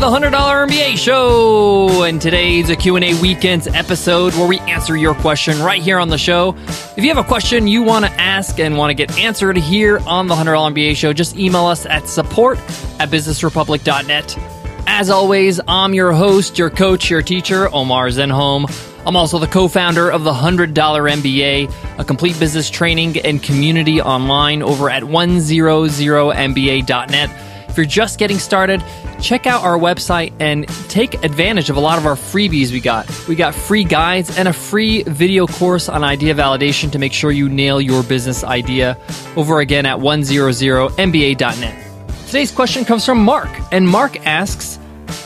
[0.00, 2.04] the $100 MBA show.
[2.04, 6.16] And today's a Q&A weekends episode where we answer your question right here on the
[6.16, 6.56] show.
[6.96, 9.98] If you have a question you want to ask and want to get answered here
[10.06, 12.56] on the $100 MBA show, just email us at support
[12.98, 14.38] at businessrepublic.net.
[14.86, 19.04] As always, I'm your host, your coach, your teacher, Omar Zenhom.
[19.06, 24.00] I'm also the co founder of the $100 MBA, a complete business training and community
[24.00, 27.30] online over at 100MBA.net.
[27.70, 28.82] If you're just getting started,
[29.22, 33.08] check out our website and take advantage of a lot of our freebies we got.
[33.28, 37.30] We got free guides and a free video course on idea validation to make sure
[37.30, 38.98] you nail your business idea
[39.36, 41.86] over again at 100MBA.net.
[42.26, 44.76] Today's question comes from Mark, and Mark asks,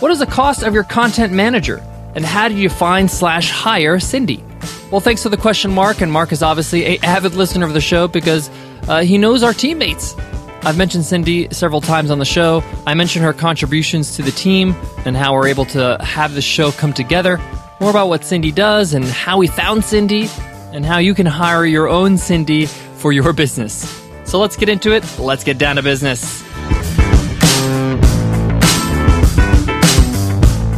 [0.01, 1.83] What is the cost of your content manager?
[2.15, 4.43] And how do you find slash hire Cyndi?
[4.91, 6.03] Well, thanks for the question, Mark.
[6.03, 8.51] And Mark is obviously a avid listener of the show because
[8.87, 10.15] uh, he knows our teammates.
[10.67, 12.65] I've mentioned Cyndi several times on the show.
[12.87, 16.73] I mentioned her contributions to the team and how we're able to have the show
[16.73, 17.39] come together.
[17.81, 20.27] More about what Cyndi does and how we found Cyndi
[20.73, 24.03] and how you can hire your own Cyndi for your business.
[24.25, 25.05] So let's get into it.
[25.19, 26.43] Let's get down to business.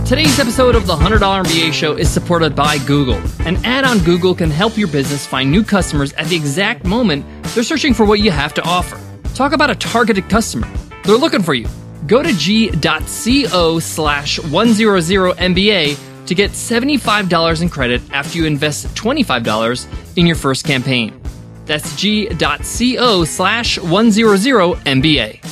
[0.05, 3.21] Today's episode of the $100 MBA show is supported by Google.
[3.47, 7.25] An ad on Google can help your business find new customers at the exact moment
[7.55, 9.01] they're searching for what you have to offer.
[9.37, 10.67] Talk about a targeted customer.
[11.05, 11.69] They're looking for you.
[12.07, 20.27] Go to g.co slash 100MBA to get $75 in credit after you invest $25 in
[20.27, 21.21] your first campaign.
[21.67, 25.45] That's g.co slash 100MBA.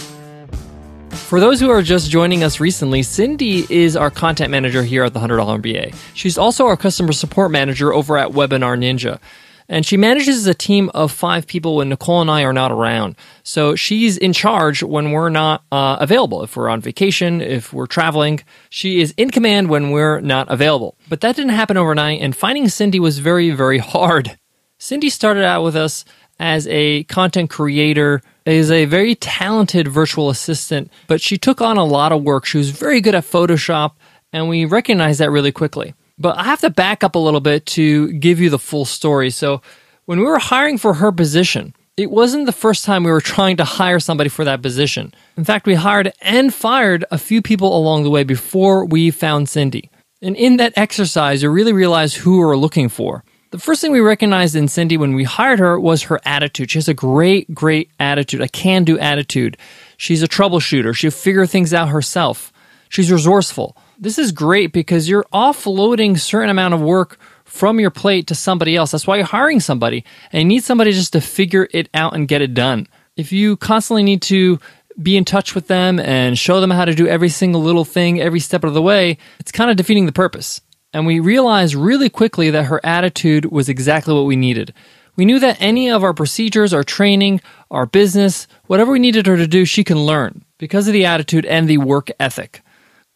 [1.11, 5.13] For those who are just joining us recently, Cyndi is our content manager here at
[5.13, 5.95] the $100 MBA.
[6.15, 9.21] She's also our customer support manager over at Webinar Ninja.
[9.69, 13.17] And she manages a team of five people when Nicole and I are not around.
[13.43, 16.43] So she's in charge when we're not uh, available.
[16.43, 20.97] If we're on vacation, if we're traveling, she is in command when we're not available.
[21.09, 24.39] But that didn't happen overnight, and finding Cyndi was very, very hard.
[24.79, 26.05] Cyndi started out with us
[26.39, 31.85] as a content creator is a very talented virtual assistant, but she took on a
[31.85, 32.45] lot of work.
[32.45, 33.93] She was very good at Photoshop,
[34.33, 35.95] and we recognized that really quickly.
[36.19, 39.31] But I have to back up a little bit to give you the full story.
[39.31, 39.63] So,
[40.07, 43.57] when we were hiring for her position, it wasn't the first time we were trying
[43.57, 45.15] to hire somebody for that position.
[45.37, 49.47] In fact, we hired and fired a few people along the way before we found
[49.47, 49.89] Cyndi.
[50.21, 53.25] And in that exercise, you really realize who we were looking for.
[53.51, 56.73] The first thing we recognized in Cyndi when we hired her was her attitude.
[56.73, 59.57] She has a great, great attitude, a can do attitude.
[59.97, 60.95] She's a troubleshooter.
[60.97, 62.53] She'll figure things out herself.
[62.89, 63.77] She's resourceful.
[63.99, 68.75] This is great because you're offloading certain amount of work from your plate to somebody
[68.75, 68.91] else.
[68.91, 72.27] That's why you're hiring somebody and you need somebody just to figure it out and
[72.27, 72.89] get it done.
[73.17, 74.59] If you constantly need to
[75.01, 78.21] be in touch with them and show them how to do every single little thing
[78.21, 80.61] every step of the way, it's kind of defeating the purpose.
[80.93, 84.75] And we realized really quickly that her attitude was exactly what we needed.
[85.17, 87.41] We knew that any of our procedures, our training,
[87.71, 91.47] our business, whatever we needed her to do, she can learn because of the attitude
[91.47, 92.63] and the work ethic.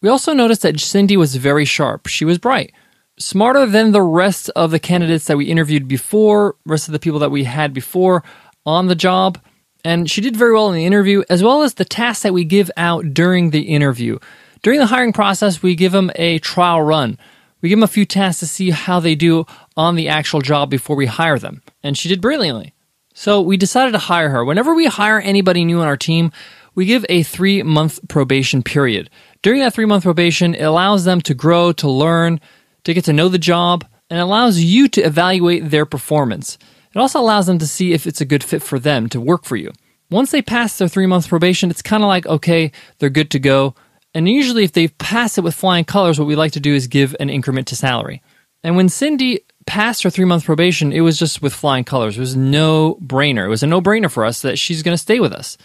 [0.00, 2.06] We also noticed that Cyndi was very sharp.
[2.06, 2.72] She was bright,
[3.19, 7.19] smarter than the rest of the candidates that we interviewed before, rest of the people
[7.20, 8.22] that we had before
[8.64, 9.38] on the job.
[9.84, 12.44] And she did very well in the interview, as well as the tasks that we
[12.44, 14.19] give out during the interview.
[14.62, 17.19] During the hiring process, we give them a trial run
[17.60, 20.70] we give them a few tasks to see how they do on the actual job
[20.70, 21.62] before we hire them.
[21.82, 22.72] And she did brilliantly.
[23.14, 24.44] So we decided to hire her.
[24.44, 26.31] Whenever we hire anybody new on our team,
[26.78, 29.10] we give a three month probation period.
[29.42, 32.40] During that three month probation, it allows them to grow, to learn,
[32.84, 36.56] to get to know the job, and allows you to evaluate their performance.
[36.94, 39.44] It also allows them to see if it's a good fit for them to work
[39.44, 39.72] for you.
[40.08, 43.40] Once they pass their three month probation, it's kind of like, okay, they're good to
[43.40, 43.74] go.
[44.14, 46.86] And usually, if they pass it with flying colors, what we like to do is
[46.86, 48.22] give an increment to salary.
[48.62, 52.16] And when Cyndi passed her three month probation, it was just with flying colors.
[52.16, 53.46] It was no brainer.
[53.46, 55.58] It was a no brainer for us that she's going to stay with us.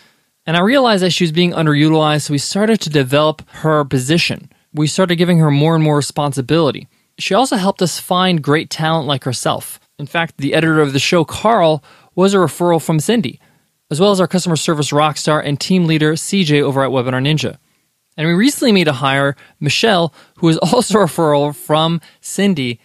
[0.45, 4.51] And I realized that she was being underutilized, so we started to develop her position.
[4.73, 6.87] We started giving her more and more responsibility.
[7.17, 9.79] She also helped us find great talent like herself.
[9.99, 11.83] In fact, the editor of the show, Carl,
[12.15, 13.39] was a referral from Cyndi,
[13.89, 17.21] as well as our customer service rock star and team leader, CJ, over at Webinar
[17.21, 17.57] Ninja.
[18.17, 22.79] And we recently made a hire, Michelle, who is also a referral from Cyndi.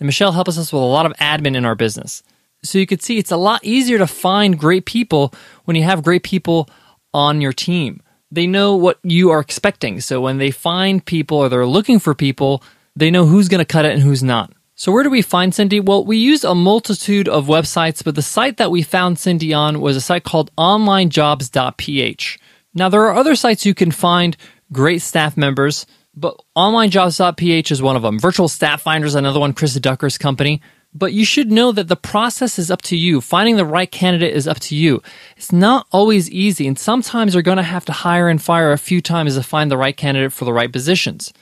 [0.00, 2.22] And Michelle helps us with a lot of admin in our business.
[2.62, 5.32] So you could see it's a lot easier to find great people
[5.64, 6.68] when you have great people
[7.16, 7.92] on your team.
[8.30, 10.00] They know what you are expecting.
[10.00, 12.62] So when they find people or they're looking for people,
[12.94, 14.52] they know who's going to cut it and who's not.
[14.74, 15.80] So where do we find Cyndi?
[15.82, 19.80] Well, we used a multitude of websites, but the site that we found Cyndi on
[19.80, 22.38] was a site called onlinejobs.ph.
[22.74, 24.36] Now there are other sites you can find
[24.70, 25.86] great staff members.
[26.18, 28.18] but onlinejobs.ph is one of them.
[28.18, 30.60] Virtual Staff Finder is another one, Chris Ducker's company.
[30.96, 33.20] But you should know that the process is up to you.
[33.20, 35.02] Finding the right candidate is up to you.
[35.36, 38.78] It's not always easy, and sometimes you're going to have to hire and fire a
[38.78, 41.34] few times to find the right candidate for the right positions.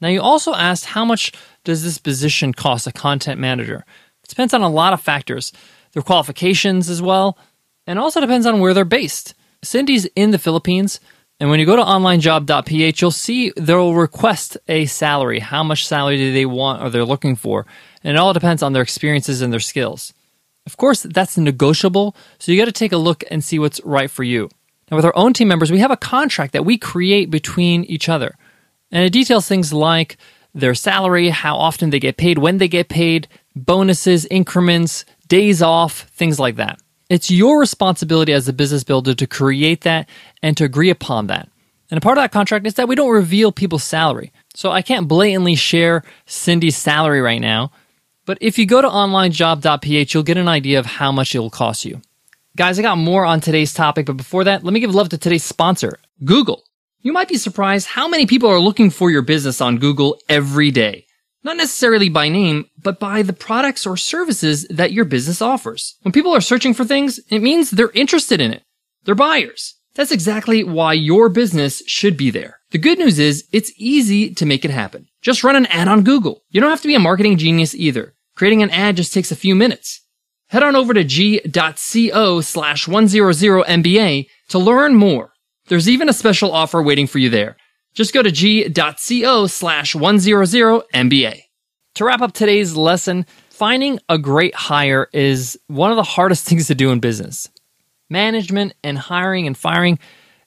[0.00, 1.32] Now, you also asked how much
[1.62, 3.84] does this position cost a content manager?
[4.24, 5.52] It depends on a lot of factors,
[5.92, 7.36] their qualifications as well,
[7.86, 9.34] and also depends on where they're based.
[9.62, 11.00] Cyndi's in the Philippines,
[11.40, 15.38] and when you go to onlinejob.ph, you'll see they'll request a salary.
[15.38, 17.66] How much salary do they want or they're looking for?
[18.04, 20.12] And it all depends on their experiences and their skills.
[20.66, 24.10] Of course, that's negotiable, so you got to take a look and see what's right
[24.10, 24.50] for you.
[24.90, 28.08] Now, with our own team members, we have a contract that we create between each
[28.08, 28.36] other.
[28.92, 30.18] And it details things like
[30.52, 36.02] their salary, how often they get paid, when they get paid, bonuses, increments, days off,
[36.10, 36.78] things like that.
[37.10, 40.08] It's your responsibility as a business builder to create that
[40.42, 41.48] and to agree upon that.
[41.90, 44.32] And a part of that contract is that we don't reveal people's salary.
[44.54, 47.72] So I can't blatantly share Cyndi's salary right now.
[48.26, 51.84] But if you go to onlinejob.ph, you'll get an idea of how much it'll cost
[51.84, 52.00] you.
[52.56, 55.18] Guys, I got more on today's topic, but before that, let me give love to
[55.18, 56.62] today's sponsor, Google.
[57.00, 60.70] You might be surprised how many people are looking for your business on Google every
[60.70, 61.06] day.
[61.42, 65.96] Not necessarily by name, but by the products or services that your business offers.
[66.02, 68.62] When people are searching for things, it means they're interested in it.
[69.04, 69.76] They're buyers.
[69.94, 72.60] That's exactly why your business should be there.
[72.70, 75.08] The good news is it's easy to make it happen.
[75.22, 76.42] Just run an ad on Google.
[76.50, 78.14] You don't have to be a marketing genius either.
[78.36, 80.00] Creating an ad just takes a few minutes.
[80.48, 85.32] Head on over to g.co slash 100MBA to learn more.
[85.68, 87.56] There's even a special offer waiting for you there.
[87.94, 91.42] Just go to g.co slash 100MBA.
[91.94, 96.68] To wrap up today's lesson, finding a great hire is one of the hardest things
[96.68, 97.48] to do in business.
[98.08, 99.98] Management and hiring and firing,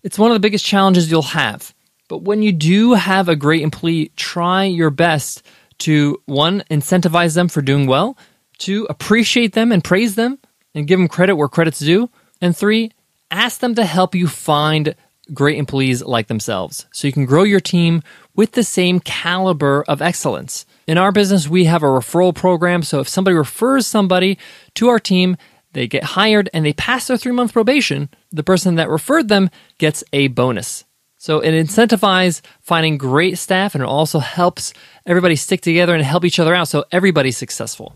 [0.03, 1.73] it's one of the biggest challenges you'll have.
[2.09, 5.43] But when you do have a great employee, try your best
[5.79, 8.17] to one, incentivize them for doing well,
[8.57, 10.39] two, appreciate them and praise them
[10.75, 12.09] and give them credit where credit's due,
[12.41, 12.91] and three,
[13.31, 14.95] ask them to help you find
[15.31, 18.03] great employees like themselves so you can grow your team
[18.35, 20.65] with the same caliber of excellence.
[20.87, 22.83] In our business, we have a referral program.
[22.83, 24.37] So if somebody refers somebody
[24.75, 25.37] to our team,
[25.71, 29.49] they get hired and they pass their three month probation, the person that referred them
[29.77, 30.83] gets a bonus.
[31.17, 34.73] So it incentivizes finding great staff and it also helps
[35.05, 37.95] everybody stick together and help each other out so everybody's successful.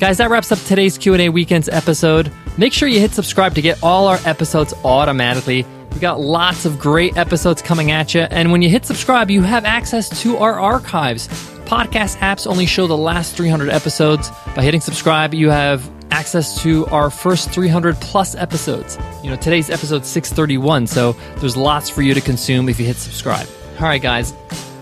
[0.00, 2.32] Guys, that wraps up today's Q&A Weekends episode.
[2.58, 5.64] Make sure you hit subscribe to get all our episodes automatically.
[5.92, 8.22] We got lots of great episodes coming at you.
[8.22, 11.28] And when you hit subscribe, you have access to our archives.
[11.66, 14.30] Podcast apps only show the last 300 episodes.
[14.54, 18.98] By hitting subscribe, you have access to our first 300 plus episodes.
[19.22, 22.96] You know, today's episode 631, so there's lots for you to consume if you hit
[22.96, 23.46] subscribe.
[23.78, 24.32] All right, guys,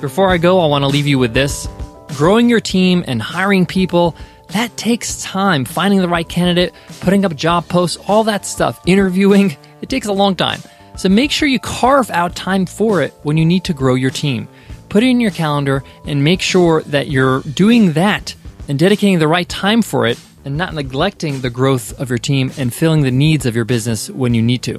[0.01, 1.69] before I go, I want to leave you with this.
[2.15, 4.17] Growing your team and hiring people,
[4.49, 5.65] that takes time.
[5.65, 10.13] Finding the right candidate, putting up job posts, all that stuff, interviewing, it takes a
[10.13, 10.61] long time.
[10.99, 14.11] So make sure you carve out time for it when you need to grow your
[14.11, 14.49] team.
[14.89, 18.35] Put it in your calendar and make sure that you're doing that
[18.67, 22.51] and dedicating the right time for it and not neglecting the growth of your team
[22.59, 24.75] and filling the needs of your business when you need to.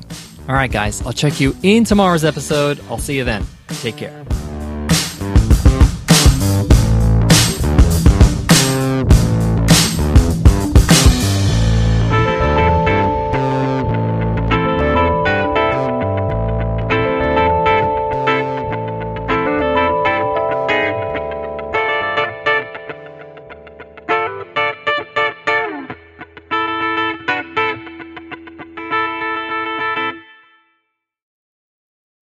[0.49, 2.81] All right, guys, I'll check you in tomorrow's episode.
[2.89, 3.45] I'll see you then.
[3.69, 4.25] Take care.